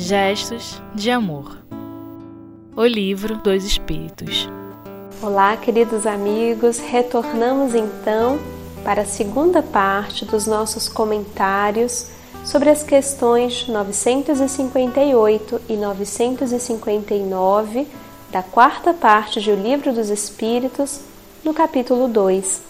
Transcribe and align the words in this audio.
Gestos 0.00 0.80
de 0.94 1.10
Amor. 1.10 1.58
O 2.76 2.84
Livro 2.84 3.38
dos 3.38 3.64
Espíritos. 3.64 4.48
Olá, 5.20 5.56
queridos 5.56 6.06
amigos, 6.06 6.78
retornamos 6.78 7.74
então 7.74 8.38
para 8.84 9.02
a 9.02 9.04
segunda 9.04 9.60
parte 9.60 10.24
dos 10.24 10.46
nossos 10.46 10.88
comentários 10.88 12.10
sobre 12.44 12.70
as 12.70 12.84
questões 12.84 13.66
958 13.66 15.62
e 15.68 15.74
959 15.74 17.88
da 18.30 18.44
quarta 18.44 18.94
parte 18.94 19.40
de 19.40 19.50
O 19.50 19.56
Livro 19.56 19.92
dos 19.92 20.10
Espíritos, 20.10 21.00
no 21.42 21.52
capítulo 21.52 22.06
2. 22.06 22.62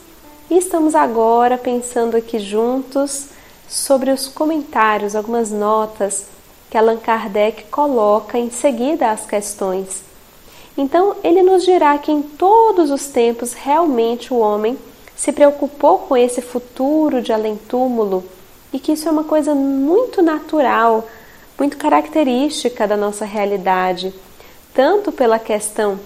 E 0.50 0.56
estamos 0.56 0.94
agora 0.94 1.58
pensando 1.58 2.16
aqui 2.16 2.38
juntos 2.38 3.26
sobre 3.68 4.10
os 4.10 4.28
comentários, 4.28 5.14
algumas 5.14 5.50
notas 5.50 6.37
que 6.70 6.76
Allan 6.76 6.98
Kardec 6.98 7.64
coloca 7.64 8.38
em 8.38 8.50
seguida 8.50 9.10
às 9.10 9.24
questões. 9.24 10.02
Então, 10.76 11.16
ele 11.24 11.42
nos 11.42 11.64
dirá 11.64 11.98
que 11.98 12.12
em 12.12 12.22
todos 12.22 12.90
os 12.90 13.06
tempos 13.08 13.52
realmente 13.52 14.32
o 14.32 14.38
homem 14.38 14.78
se 15.16 15.32
preocupou 15.32 15.98
com 15.98 16.16
esse 16.16 16.40
futuro 16.40 17.20
de 17.20 17.32
além-túmulo 17.32 18.24
e 18.72 18.78
que 18.78 18.92
isso 18.92 19.08
é 19.08 19.10
uma 19.10 19.24
coisa 19.24 19.54
muito 19.54 20.22
natural, 20.22 21.08
muito 21.58 21.76
característica 21.76 22.86
da 22.86 22.96
nossa 22.96 23.24
realidade, 23.24 24.14
tanto 24.72 25.10
pela 25.10 25.38
questão 25.38 25.98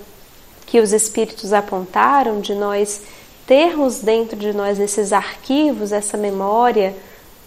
que 0.64 0.80
os 0.80 0.92
espíritos 0.92 1.52
apontaram 1.52 2.40
de 2.40 2.54
nós 2.54 3.02
termos 3.46 3.98
dentro 3.98 4.36
de 4.36 4.54
nós 4.54 4.80
esses 4.80 5.12
arquivos, 5.12 5.92
essa 5.92 6.16
memória, 6.16 6.96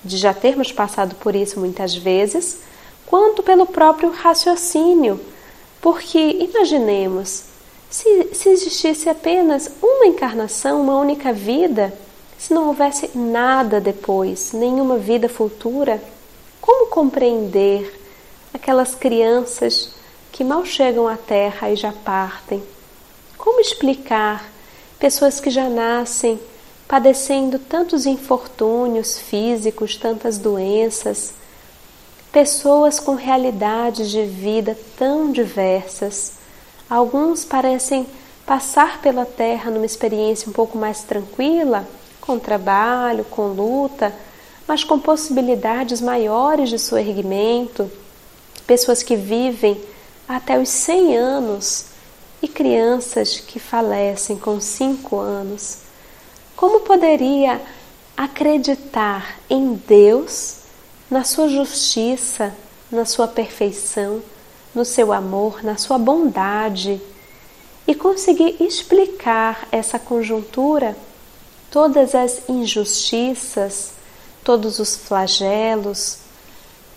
de 0.04 0.18
já 0.18 0.34
termos 0.34 0.72
passado 0.72 1.16
por 1.16 1.36
isso 1.36 1.60
muitas 1.60 1.96
vezes, 1.96 2.60
quanto 3.16 3.42
pelo 3.42 3.66
próprio 3.66 4.12
raciocínio. 4.12 5.18
Porque 5.80 6.20
imaginemos, 6.20 7.44
se, 7.90 8.30
se 8.34 8.50
existisse 8.50 9.08
apenas 9.08 9.72
uma 9.82 10.08
encarnação, 10.08 10.82
uma 10.82 11.00
única 11.00 11.32
vida, 11.32 11.98
se 12.38 12.54
não 12.54 12.68
houvesse 12.68 13.18
nada 13.18 13.80
depois, 13.80 14.52
nenhuma 14.52 14.98
vida 14.98 15.30
futura, 15.30 16.04
como 16.60 16.88
compreender 16.88 18.02
aquelas 18.54 18.94
crianças 18.94 19.92
que 20.30 20.44
mal 20.44 20.66
chegam 20.66 21.08
à 21.08 21.16
Terra 21.16 21.70
e 21.70 21.78
já 21.78 21.94
partem? 21.94 22.62
Como 23.38 23.62
explicar 23.62 24.52
pessoas 25.00 25.40
que 25.40 25.50
já 25.50 25.70
nascem 25.70 26.38
padecendo 26.86 27.60
tantos 27.60 28.06
infortúnios 28.06 29.18
físicos, 29.18 29.96
tantas 29.96 30.38
doenças? 30.38 31.45
Pessoas 32.36 33.00
com 33.00 33.16
realidades 33.16 34.10
de 34.10 34.26
vida 34.26 34.78
tão 34.98 35.32
diversas. 35.32 36.34
Alguns 36.90 37.46
parecem 37.46 38.06
passar 38.46 39.02
pela 39.02 39.26
Terra 39.26 39.72
numa 39.72 39.86
experiência 39.86 40.50
um 40.50 40.52
pouco 40.52 40.78
mais 40.78 41.02
tranquila, 41.02 41.88
com 42.20 42.38
trabalho, 42.38 43.24
com 43.24 43.48
luta, 43.54 44.14
mas 44.68 44.84
com 44.84 45.00
possibilidades 45.00 46.02
maiores 46.02 46.70
de 46.70 46.78
seu 46.78 46.98
erguimento. 46.98 47.90
Pessoas 48.68 49.02
que 49.02 49.16
vivem 49.16 49.82
até 50.28 50.60
os 50.60 50.68
100 50.68 51.16
anos 51.16 51.86
e 52.42 52.50
crianças 52.50 53.40
que 53.40 53.60
falecem 53.60 54.38
com 54.38 54.60
5 54.60 55.18
anos. 55.18 55.78
Como 56.54 56.82
poderia 56.82 57.62
acreditar 58.18 59.40
em 59.50 59.76
Deus 59.88 60.65
na 61.10 61.24
sua 61.24 61.48
justiça, 61.48 62.54
na 62.92 63.06
sua 63.06 63.28
perfeição, 63.28 64.22
no 64.74 64.84
seu 64.84 65.14
amor, 65.14 65.64
na 65.64 65.78
sua 65.78 65.98
bondade 65.98 67.02
e 67.88 67.94
conseguir 67.94 68.56
explicar 68.60 69.68
essa 69.72 70.00
conjuntura, 70.00 70.98
todas 71.70 72.16
as 72.16 72.50
injustiças, 72.50 73.92
todos 74.44 74.80
os 74.80 74.96
flagelos, 74.96 76.18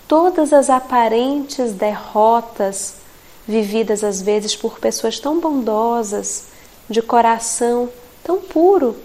todas 0.07 0.53
as 0.53 0.71
aparentes 0.71 1.73
derrotas 1.73 2.95
vividas 3.47 4.05
às 4.05 4.21
vezes 4.21 4.55
por 4.55 4.79
pessoas 4.79 5.19
tão 5.19 5.41
bondosas, 5.41 6.49
de 6.89 7.03
coração 7.03 7.89
tão 8.23 8.41
puro. 8.41 8.97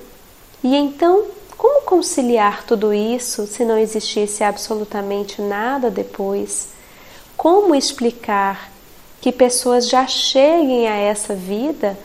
E 0.64 0.76
então 0.76 1.26
como 1.64 1.82
conciliar 1.84 2.66
tudo 2.66 2.94
isso 2.94 3.48
se 3.48 3.64
não 3.64 3.78
existisse 3.78 4.44
absolutamente 4.44 5.42
nada 5.42 5.90
depois? 5.90 6.68
Como 7.38 7.74
explicar 7.74 8.70
que 9.22 9.32
pessoas 9.32 9.88
já 9.88 10.06
cheguem 10.06 10.90
a 10.90 10.98
essa 10.98 11.34
vida, 11.34 11.98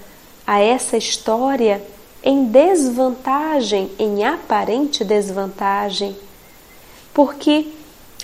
a 0.46 0.60
essa 0.60 0.96
história, 0.96 1.84
em 2.22 2.44
desvantagem, 2.44 3.90
em 3.98 4.24
aparente 4.24 5.02
desvantagem? 5.02 6.16
Porque, 7.12 7.66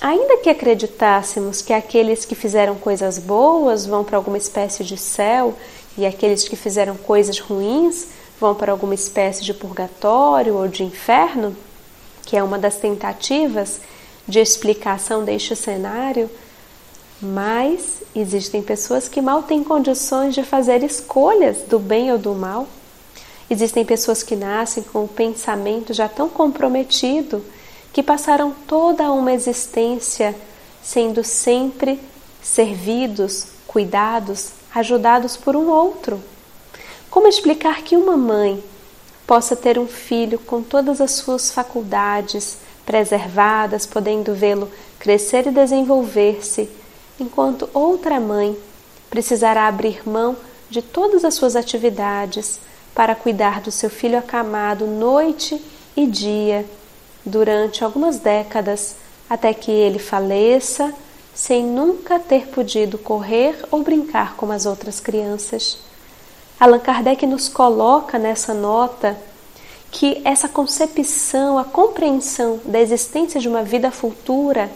ainda 0.00 0.36
que 0.36 0.48
acreditássemos 0.48 1.60
que 1.60 1.72
aqueles 1.72 2.24
que 2.24 2.36
fizeram 2.36 2.76
coisas 2.76 3.18
boas 3.18 3.84
vão 3.84 4.04
para 4.04 4.16
alguma 4.16 4.38
espécie 4.38 4.84
de 4.84 4.96
céu 4.96 5.52
e 5.98 6.06
aqueles 6.06 6.46
que 6.48 6.54
fizeram 6.54 6.96
coisas 6.96 7.40
ruins 7.40 8.13
vão 8.40 8.54
para 8.54 8.72
alguma 8.72 8.94
espécie 8.94 9.42
de 9.42 9.54
purgatório 9.54 10.54
ou 10.54 10.68
de 10.68 10.82
inferno, 10.82 11.56
que 12.22 12.36
é 12.36 12.42
uma 12.42 12.58
das 12.58 12.76
tentativas 12.76 13.80
de 14.26 14.40
explicação 14.40 15.24
deste 15.24 15.54
cenário, 15.54 16.30
mas 17.20 18.02
existem 18.14 18.62
pessoas 18.62 19.08
que 19.08 19.20
mal 19.20 19.42
têm 19.42 19.62
condições 19.62 20.34
de 20.34 20.42
fazer 20.42 20.82
escolhas 20.82 21.58
do 21.68 21.78
bem 21.78 22.10
ou 22.10 22.18
do 22.18 22.34
mal. 22.34 22.66
Existem 23.48 23.84
pessoas 23.84 24.22
que 24.22 24.34
nascem 24.34 24.82
com 24.82 25.04
o 25.04 25.08
pensamento 25.08 25.92
já 25.92 26.08
tão 26.08 26.28
comprometido 26.28 27.44
que 27.92 28.02
passaram 28.02 28.52
toda 28.66 29.12
uma 29.12 29.32
existência 29.32 30.34
sendo 30.82 31.22
sempre 31.22 32.00
servidos, 32.42 33.46
cuidados, 33.66 34.50
ajudados 34.74 35.36
por 35.36 35.54
um 35.56 35.68
outro. 35.68 36.20
Como 37.14 37.28
explicar 37.28 37.82
que 37.82 37.96
uma 37.96 38.16
mãe 38.16 38.60
possa 39.24 39.54
ter 39.54 39.78
um 39.78 39.86
filho 39.86 40.36
com 40.36 40.60
todas 40.60 41.00
as 41.00 41.12
suas 41.12 41.48
faculdades 41.48 42.58
preservadas, 42.84 43.86
podendo 43.86 44.34
vê-lo 44.34 44.68
crescer 44.98 45.46
e 45.46 45.52
desenvolver-se, 45.52 46.68
enquanto 47.20 47.70
outra 47.72 48.18
mãe 48.18 48.58
precisará 49.08 49.68
abrir 49.68 50.02
mão 50.04 50.36
de 50.68 50.82
todas 50.82 51.24
as 51.24 51.34
suas 51.34 51.54
atividades 51.54 52.58
para 52.92 53.14
cuidar 53.14 53.60
do 53.60 53.70
seu 53.70 53.88
filho 53.88 54.18
acamado 54.18 54.84
noite 54.84 55.64
e 55.96 56.08
dia 56.08 56.66
durante 57.24 57.84
algumas 57.84 58.18
décadas 58.18 58.96
até 59.30 59.54
que 59.54 59.70
ele 59.70 60.00
faleça 60.00 60.92
sem 61.32 61.64
nunca 61.64 62.18
ter 62.18 62.48
podido 62.48 62.98
correr 62.98 63.54
ou 63.70 63.84
brincar 63.84 64.34
como 64.34 64.50
as 64.50 64.66
outras 64.66 64.98
crianças. 64.98 65.93
Allan 66.58 66.78
Kardec 66.78 67.26
nos 67.26 67.48
coloca 67.48 68.18
nessa 68.18 68.54
nota 68.54 69.16
que 69.90 70.20
essa 70.24 70.48
concepção, 70.48 71.58
a 71.58 71.64
compreensão 71.64 72.60
da 72.64 72.80
existência 72.80 73.40
de 73.40 73.48
uma 73.48 73.62
vida 73.62 73.90
futura, 73.90 74.70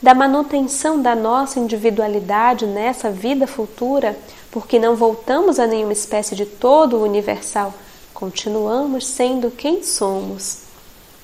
da 0.00 0.14
manutenção 0.14 1.00
da 1.00 1.14
nossa 1.14 1.58
individualidade 1.58 2.66
nessa 2.66 3.10
vida 3.10 3.46
futura, 3.46 4.16
porque 4.50 4.78
não 4.78 4.94
voltamos 4.94 5.58
a 5.58 5.66
nenhuma 5.66 5.92
espécie 5.92 6.34
de 6.34 6.46
todo 6.46 7.02
universal, 7.02 7.74
continuamos 8.14 9.06
sendo 9.06 9.50
quem 9.50 9.82
somos. 9.82 10.58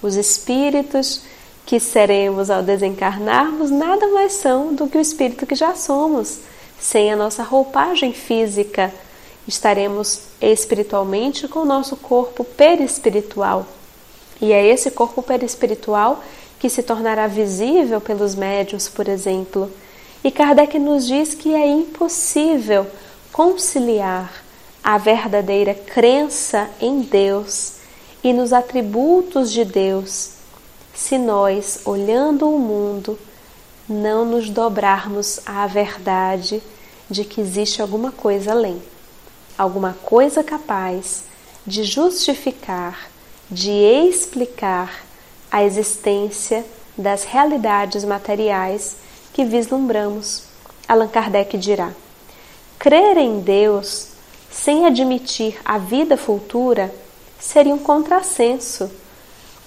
Os 0.03 0.17
espíritos 0.17 1.23
que 1.65 1.79
seremos 1.79 2.51
ao 2.51 2.63
desencarnarmos 2.63 3.71
nada 3.71 4.09
mais 4.09 4.33
são 4.33 4.75
do 4.75 4.89
que 4.89 4.99
o 4.99 5.01
espírito 5.01 5.47
que 5.47 5.55
já 5.55 5.75
somos, 5.75 6.41
sem 6.79 7.13
a 7.13 7.17
nossa 7.17 7.45
roupagem 7.45 8.13
física 8.13 8.93
estaremos 9.47 10.23
espiritualmente 10.41 11.49
com 11.49 11.61
o 11.61 11.65
nosso 11.65 11.97
corpo 11.97 12.45
perispiritual. 12.45 13.67
E 14.41 14.53
é 14.53 14.67
esse 14.67 14.91
corpo 14.91 15.23
perispiritual 15.23 16.23
que 16.59 16.69
se 16.69 16.83
tornará 16.83 17.27
visível 17.27 18.01
pelos 18.01 18.35
médiuns, 18.35 18.89
por 18.89 19.09
exemplo. 19.09 19.71
E 20.23 20.31
Kardec 20.31 20.79
nos 20.79 21.07
diz 21.07 21.35
que 21.35 21.55
é 21.55 21.67
impossível 21.67 22.87
conciliar 23.33 24.33
a 24.83 24.99
verdadeira 24.99 25.75
crença 25.75 26.71
em 26.81 27.01
Deus 27.01 27.75
e 28.23 28.33
nos 28.33 28.53
atributos 28.53 29.51
de 29.51 29.65
Deus 29.65 30.31
se 30.95 31.19
nós, 31.19 31.81
olhando 31.85 32.49
o 32.49 32.59
mundo, 32.59 33.19
não 33.89 34.25
nos 34.25 34.51
dobrarmos 34.51 35.41
à 35.47 35.67
verdade 35.67 36.63
de 37.11 37.25
que 37.25 37.41
existe 37.41 37.83
alguma 37.83 38.13
coisa 38.13 38.53
além 38.53 38.81
alguma 39.57 39.97
coisa 40.05 40.43
capaz 40.43 41.25
de 41.67 41.85
justificar, 41.85 43.09
de 43.51 43.71
explicar 43.71 45.05
a 45.51 45.63
existência 45.63 46.65
das 46.97 47.25
realidades 47.25 48.05
materiais 48.05 48.97
que 49.33 49.45
vislumbramos, 49.45 50.45
Allan 50.89 51.09
Kardec 51.09 51.57
dirá: 51.57 51.93
crer 52.79 53.17
em 53.17 53.41
Deus 53.41 54.09
sem 54.51 54.87
admitir 54.87 55.59
a 55.65 55.79
vida 55.79 56.17
futura 56.17 56.95
seria 57.39 57.75
um 57.75 57.79
contrassenso. 57.79 58.91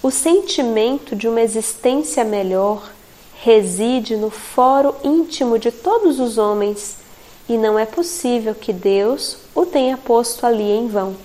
O 0.02 0.12
sentimento 0.12 1.16
de 1.16 1.28
uma 1.28 1.42
existência 1.42 2.24
melhor 2.24 2.92
reside 3.42 4.16
no 4.16 4.30
foro 4.30 4.96
íntimo 5.04 5.58
de 5.58 5.72
todos 5.72 6.20
os 6.20 6.38
homens 6.38 6.98
e 7.48 7.58
não 7.58 7.78
é 7.78 7.86
possível 7.86 8.56
que 8.56 8.74
Deus 8.74 9.38
o 9.54 9.66
tenha 9.66 9.98
posto 9.98 10.46
ali 10.46 10.64
em 10.64 10.88
vão. 10.88 11.16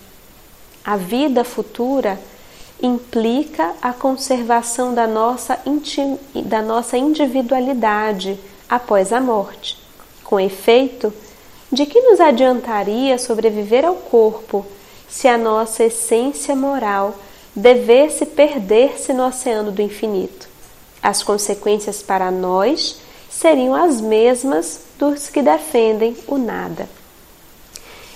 A 0.84 0.96
vida 0.96 1.44
futura 1.44 2.18
implica 2.82 3.74
a 3.82 3.92
conservação 3.92 4.94
da 4.94 5.06
nossa, 5.06 5.58
da 6.46 6.62
nossa 6.62 6.96
individualidade 6.96 8.38
após 8.68 9.12
a 9.12 9.20
morte. 9.20 9.78
Com 10.24 10.38
efeito, 10.38 11.12
de 11.70 11.86
que 11.86 12.00
nos 12.00 12.20
adiantaria 12.20 13.18
sobreviver 13.18 13.84
ao 13.84 13.94
corpo 13.94 14.64
se 15.08 15.28
a 15.28 15.36
nossa 15.36 15.84
essência 15.84 16.54
moral 16.54 17.14
devesse 17.54 18.24
perder-se 18.26 19.12
no 19.12 19.26
oceano 19.26 19.70
do 19.70 19.82
infinito? 19.82 20.48
As 21.02 21.22
consequências 21.22 22.02
para 22.02 22.30
nós 22.30 23.00
seriam 23.28 23.74
as 23.74 24.00
mesmas 24.00 24.89
dos 25.00 25.30
que 25.30 25.40
defendem 25.40 26.14
o 26.28 26.36
nada. 26.36 26.86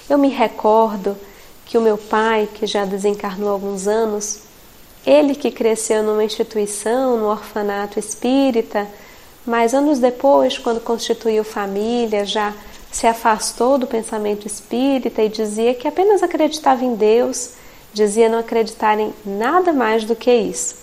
Eu 0.09 0.19
me 0.19 0.29
recordo 0.29 1.17
que 1.65 1.79
o 1.79 1.81
meu 1.81 1.97
pai, 1.97 2.47
que 2.53 2.67
já 2.67 2.85
desencarnou 2.85 3.49
alguns 3.49 3.89
anos, 3.89 4.43
ele 5.07 5.35
que 5.35 5.51
cresceu 5.51 6.03
numa 6.03 6.23
instituição, 6.23 7.17
no 7.17 7.27
orfanato 7.27 7.99
espírita, 7.99 8.87
mas 9.47 9.73
anos 9.73 9.99
depois, 9.99 10.59
quando 10.59 10.79
constituiu 10.79 11.43
família, 11.43 12.27
já 12.27 12.53
se 12.93 13.07
afastou 13.07 13.79
do 13.79 13.87
pensamento 13.87 14.47
espírita 14.47 15.23
e 15.23 15.29
dizia 15.31 15.75
que 15.75 15.89
apenas 15.89 16.23
acreditava 16.23 16.85
em 16.85 16.95
Deus, 16.95 17.53
dizia 17.95 18.29
não 18.29 18.39
acreditar 18.39 18.99
em 19.01 19.13
nada 19.25 19.73
mais 19.73 20.05
do 20.05 20.15
que 20.15 20.33
isso. 20.33 20.77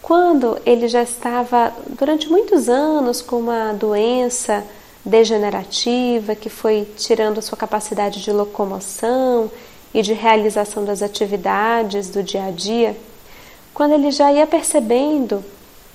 Quando 0.00 0.58
ele 0.64 0.86
já 0.86 1.02
estava 1.02 1.72
durante 1.88 2.28
muitos 2.28 2.68
anos 2.68 3.20
com 3.20 3.36
uma 3.36 3.72
doença 3.72 4.64
degenerativa 5.04 6.34
que 6.34 6.50
foi 6.50 6.86
tirando 6.96 7.38
a 7.38 7.42
sua 7.42 7.56
capacidade 7.56 8.22
de 8.22 8.32
locomoção 8.32 9.50
e 9.92 10.02
de 10.02 10.12
realização 10.12 10.84
das 10.84 11.02
atividades 11.02 12.10
do 12.10 12.22
dia 12.22 12.44
a 12.44 12.50
dia, 12.50 12.96
quando 13.72 13.94
ele 13.94 14.10
já 14.10 14.32
ia 14.32 14.46
percebendo 14.46 15.44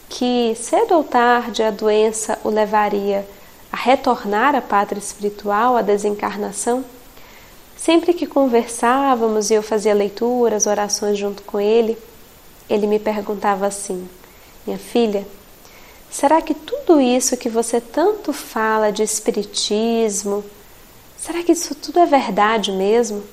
que 0.09 0.53
cedo 0.55 0.95
ou 0.95 1.03
tarde 1.03 1.63
a 1.63 1.71
doença 1.71 2.37
o 2.43 2.49
levaria 2.49 3.27
a 3.71 3.77
retornar 3.77 4.55
à 4.55 4.61
pátria 4.61 4.99
espiritual, 4.99 5.75
à 5.75 5.81
desencarnação, 5.81 6.83
sempre 7.75 8.13
que 8.13 8.25
conversávamos 8.25 9.49
e 9.49 9.53
eu 9.53 9.61
fazia 9.61 9.93
leituras, 9.93 10.65
orações 10.65 11.17
junto 11.17 11.43
com 11.43 11.59
ele, 11.59 11.97
ele 12.69 12.87
me 12.87 12.99
perguntava 12.99 13.67
assim: 13.67 14.07
Minha 14.65 14.79
filha, 14.79 15.25
será 16.09 16.41
que 16.41 16.53
tudo 16.53 16.99
isso 16.99 17.37
que 17.37 17.49
você 17.49 17.79
tanto 17.81 18.31
fala 18.31 18.91
de 18.91 19.03
espiritismo, 19.03 20.43
será 21.17 21.43
que 21.43 21.51
isso 21.51 21.75
tudo 21.75 21.99
é 21.99 22.05
verdade 22.05 22.71
mesmo? 22.71 23.23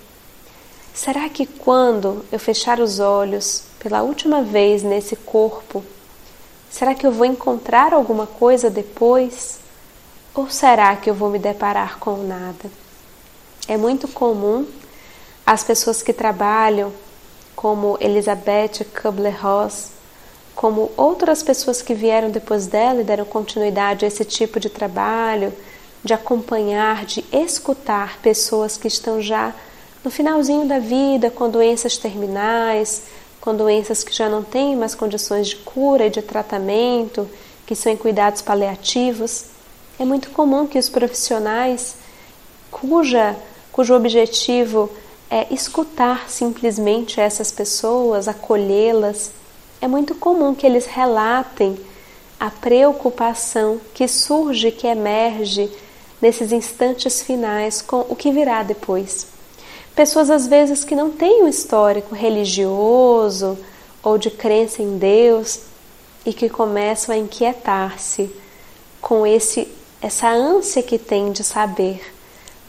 Será 0.94 1.28
que 1.28 1.46
quando 1.46 2.24
eu 2.30 2.38
fechar 2.38 2.78
os 2.78 3.00
olhos 3.00 3.64
pela 3.78 4.02
última 4.02 4.42
vez 4.42 4.82
nesse 4.82 5.16
corpo, 5.16 5.82
será 6.70 6.94
que 6.94 7.06
eu 7.06 7.12
vou 7.12 7.24
encontrar 7.24 7.94
alguma 7.94 8.26
coisa 8.26 8.68
depois? 8.68 9.58
Ou 10.34 10.50
será 10.50 10.94
que 10.96 11.08
eu 11.08 11.14
vou 11.14 11.30
me 11.30 11.38
deparar 11.38 11.98
com 11.98 12.16
nada? 12.18 12.70
É 13.66 13.76
muito 13.76 14.06
comum 14.08 14.66
as 15.46 15.62
pessoas 15.62 16.02
que 16.02 16.12
trabalham, 16.12 16.92
como 17.54 17.96
Elizabeth 18.00 18.84
Kubler-Ross, 19.00 19.90
como 20.62 20.92
outras 20.96 21.42
pessoas 21.42 21.82
que 21.82 21.92
vieram 21.92 22.30
depois 22.30 22.68
dela 22.68 23.00
e 23.00 23.04
deram 23.04 23.24
continuidade 23.24 24.04
a 24.04 24.08
esse 24.08 24.24
tipo 24.24 24.60
de 24.60 24.70
trabalho, 24.70 25.52
de 26.04 26.14
acompanhar, 26.14 27.04
de 27.04 27.24
escutar 27.32 28.20
pessoas 28.22 28.76
que 28.76 28.86
estão 28.86 29.20
já 29.20 29.52
no 30.04 30.10
finalzinho 30.10 30.64
da 30.68 30.78
vida, 30.78 31.32
com 31.32 31.50
doenças 31.50 31.96
terminais, 31.96 33.02
com 33.40 33.56
doenças 33.56 34.04
que 34.04 34.14
já 34.14 34.28
não 34.28 34.44
têm 34.44 34.76
mais 34.76 34.94
condições 34.94 35.48
de 35.48 35.56
cura 35.56 36.06
e 36.06 36.10
de 36.10 36.22
tratamento, 36.22 37.28
que 37.66 37.74
são 37.74 37.90
em 37.90 37.96
cuidados 37.96 38.40
paliativos, 38.40 39.46
é 39.98 40.04
muito 40.04 40.30
comum 40.30 40.64
que 40.64 40.78
os 40.78 40.88
profissionais 40.88 41.96
cuja, 42.70 43.34
cujo 43.72 43.96
objetivo 43.96 44.88
é 45.28 45.52
escutar 45.52 46.30
simplesmente 46.30 47.20
essas 47.20 47.50
pessoas, 47.50 48.28
acolhê-las, 48.28 49.41
é 49.82 49.88
muito 49.88 50.14
comum 50.14 50.54
que 50.54 50.64
eles 50.64 50.86
relatem 50.86 51.76
a 52.38 52.48
preocupação 52.48 53.80
que 53.92 54.06
surge, 54.06 54.70
que 54.70 54.86
emerge 54.86 55.68
nesses 56.20 56.52
instantes 56.52 57.20
finais 57.20 57.82
com 57.82 58.06
o 58.08 58.14
que 58.14 58.30
virá 58.30 58.62
depois. 58.62 59.26
Pessoas 59.92 60.30
às 60.30 60.46
vezes 60.46 60.84
que 60.84 60.94
não 60.94 61.10
têm 61.10 61.42
um 61.42 61.48
histórico 61.48 62.14
religioso 62.14 63.58
ou 64.04 64.16
de 64.16 64.30
crença 64.30 64.80
em 64.80 64.98
Deus 64.98 65.60
e 66.24 66.32
que 66.32 66.48
começam 66.48 67.12
a 67.12 67.18
inquietar-se 67.18 68.30
com 69.00 69.26
esse 69.26 69.68
essa 70.00 70.28
ânsia 70.28 70.82
que 70.82 70.98
tem 70.98 71.30
de 71.30 71.44
saber. 71.44 72.00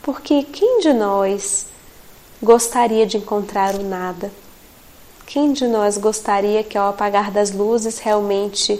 Porque 0.01 0.43
quem 0.43 0.79
de 0.79 0.93
nós 0.93 1.67
gostaria 2.41 3.05
de 3.05 3.17
encontrar 3.17 3.75
o 3.75 3.83
nada? 3.83 4.31
Quem 5.33 5.51
de 5.51 5.65
nós 5.65 5.97
gostaria 5.97 6.63
que 6.63 6.77
ao 6.77 6.89
apagar 6.89 7.31
das 7.31 7.49
luzes 7.49 7.97
realmente 7.97 8.79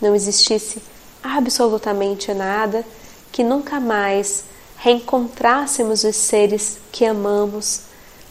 não 0.00 0.14
existisse 0.14 0.82
absolutamente 1.22 2.32
nada, 2.32 2.86
que 3.30 3.44
nunca 3.44 3.78
mais 3.78 4.44
reencontrássemos 4.78 6.02
os 6.02 6.16
seres 6.16 6.78
que 6.90 7.04
amamos, 7.04 7.82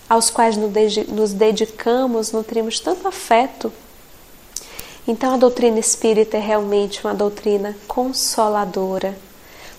aos 0.10 0.32
quais 0.32 0.58
nos 0.58 1.32
dedicamos, 1.32 2.32
nutrimos 2.32 2.80
tanto 2.80 3.08
afeto. 3.08 3.72
Então 5.08 5.36
a 5.36 5.38
doutrina 5.38 5.78
espírita 5.78 6.38
é 6.38 6.40
realmente 6.40 7.06
uma 7.06 7.14
doutrina 7.14 7.78
consoladora, 7.88 9.16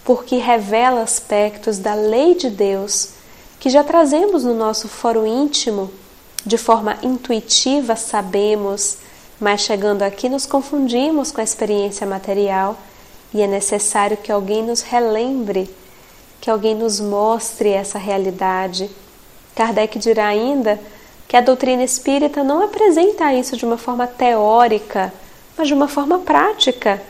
porque 0.05 0.37
revela 0.37 1.03
aspectos 1.03 1.79
da 1.79 1.95
lei 1.95 2.37
de 2.37 2.51
Deus 2.51 3.09
que 3.59 3.69
já 3.69 3.83
trazemos 3.83 4.45
no 4.45 4.55
nosso 4.55 4.87
foro 4.87 5.27
íntimo, 5.27 5.91
de 6.45 6.57
forma 6.57 6.99
intuitiva 7.03 7.97
sabemos, 7.97 8.99
mas 9.39 9.61
chegando 9.61 10.03
aqui 10.03 10.29
nos 10.29 10.47
confundimos 10.47 11.33
com 11.33 11.41
a 11.41 11.45
experiência 11.45 12.07
material 12.07 12.77
e 13.33 13.43
é 13.43 13.47
necessário 13.47 14.17
que 14.17 14.33
alguém 14.33 14.63
nos 14.63 14.83
relembre 14.83 15.69
que 16.41 16.51
alguém 16.51 16.75
nos 16.75 16.99
mostre 16.99 17.69
essa 17.69 17.99
realidade. 17.99 18.91
Kardec 19.55 19.99
dirá 19.99 20.29
ainda 20.29 20.81
que 21.29 21.37
a 21.37 21.41
doutrina 21.41 21.85
espírita 21.85 22.43
não 22.43 22.65
apresenta 22.65 23.33
isso 23.35 23.57
de 23.57 23.65
uma 23.65 23.77
forma 23.77 24.07
teórica, 24.07 25.13
mas 25.57 25.69
de 25.69 25.75
uma 25.75 25.87
forma 25.87 26.21
prática, 26.21 27.01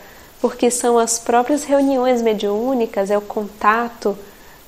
porque 0.41 0.71
são 0.71 0.99
as 0.99 1.19
próprias 1.19 1.65
reuniões 1.65 2.21
mediúnicas, 2.21 3.11
é 3.11 3.17
o 3.17 3.23
contato 3.23 4.19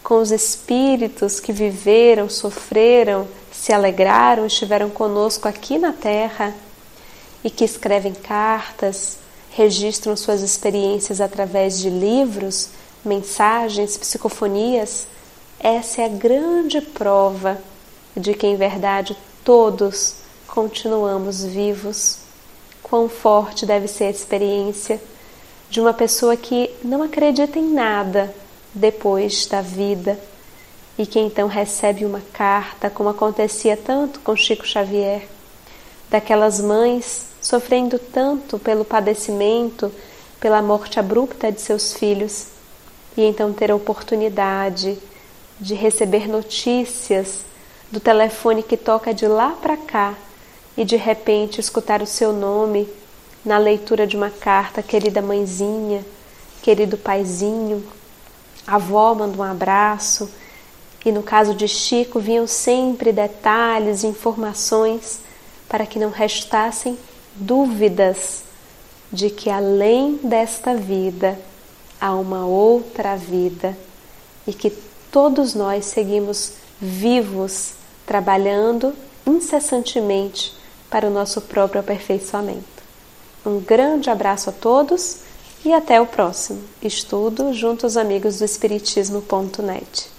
com 0.02 0.20
os 0.20 0.30
espíritos 0.30 1.40
que 1.40 1.52
viveram, 1.52 2.28
sofreram, 2.28 3.26
se 3.62 3.72
alegraram, 3.72 4.44
estiveram 4.44 4.90
conosco 4.90 5.46
aqui 5.46 5.78
na 5.78 5.92
Terra 5.92 6.52
e 7.44 7.48
que 7.48 7.64
escrevem 7.64 8.12
cartas, 8.12 9.18
registram 9.52 10.16
suas 10.16 10.40
experiências 10.40 11.20
através 11.20 11.78
de 11.78 11.88
livros 11.88 12.70
mensagens, 13.04 13.96
psicofonias, 13.96 15.06
essa 15.60 16.02
é 16.02 16.06
a 16.06 16.08
grande 16.08 16.80
prova 16.80 17.56
de 18.16 18.34
que 18.34 18.48
em 18.48 18.56
verdade 18.56 19.16
todos 19.44 20.16
continuamos 20.48 21.44
vivos. 21.44 22.18
Quão 22.82 23.08
forte 23.08 23.64
deve 23.64 23.86
ser 23.86 24.04
a 24.06 24.10
experiência 24.10 25.00
de 25.70 25.80
uma 25.80 25.94
pessoa 25.94 26.36
que 26.36 26.68
não 26.82 27.00
acredita 27.00 27.60
em 27.60 27.72
nada 27.72 28.34
depois 28.74 29.46
da 29.46 29.60
vida 29.60 30.18
e 31.02 31.06
que 31.06 31.18
então 31.18 31.48
recebe 31.48 32.04
uma 32.04 32.22
carta, 32.32 32.88
como 32.88 33.08
acontecia 33.08 33.76
tanto 33.76 34.20
com 34.20 34.36
Chico 34.36 34.64
Xavier, 34.64 35.26
daquelas 36.08 36.60
mães 36.60 37.26
sofrendo 37.40 37.98
tanto 37.98 38.56
pelo 38.56 38.84
padecimento, 38.84 39.92
pela 40.38 40.62
morte 40.62 41.00
abrupta 41.00 41.50
de 41.50 41.60
seus 41.60 41.92
filhos 41.92 42.46
e 43.16 43.22
então 43.24 43.52
ter 43.52 43.72
a 43.72 43.74
oportunidade 43.74 44.96
de 45.58 45.74
receber 45.74 46.28
notícias 46.28 47.40
do 47.90 47.98
telefone 47.98 48.62
que 48.62 48.76
toca 48.76 49.12
de 49.12 49.26
lá 49.26 49.56
para 49.60 49.76
cá 49.76 50.14
e 50.76 50.84
de 50.84 50.94
repente 50.94 51.60
escutar 51.60 52.00
o 52.00 52.06
seu 52.06 52.32
nome 52.32 52.88
na 53.44 53.58
leitura 53.58 54.06
de 54.06 54.16
uma 54.16 54.30
carta, 54.30 54.84
querida 54.84 55.20
mãezinha, 55.20 56.04
querido 56.62 56.96
paizinho, 56.96 57.84
A 58.64 58.76
avó 58.76 59.12
manda 59.16 59.36
um 59.36 59.42
abraço 59.42 60.30
e 61.04 61.10
no 61.10 61.22
caso 61.22 61.54
de 61.54 61.66
Chico 61.66 62.20
vinham 62.20 62.46
sempre 62.46 63.12
detalhes, 63.12 64.04
informações 64.04 65.20
para 65.68 65.86
que 65.86 65.98
não 65.98 66.10
restassem 66.10 66.98
dúvidas 67.34 68.44
de 69.10 69.30
que 69.30 69.50
além 69.50 70.18
desta 70.22 70.74
vida 70.74 71.38
há 72.00 72.14
uma 72.14 72.46
outra 72.46 73.16
vida 73.16 73.76
e 74.46 74.52
que 74.52 74.70
todos 75.10 75.54
nós 75.54 75.86
seguimos 75.86 76.52
vivos, 76.80 77.72
trabalhando 78.06 78.94
incessantemente 79.26 80.52
para 80.90 81.06
o 81.06 81.10
nosso 81.10 81.40
próprio 81.40 81.80
aperfeiçoamento. 81.80 82.82
Um 83.44 83.60
grande 83.60 84.10
abraço 84.10 84.50
a 84.50 84.52
todos 84.52 85.18
e 85.64 85.72
até 85.72 86.00
o 86.00 86.06
próximo 86.06 86.62
estudo 86.82 87.52
junto 87.52 87.86
aos 87.86 87.96
amigos 87.96 88.38
do 88.38 88.44
Espiritismo.net. 88.44 90.11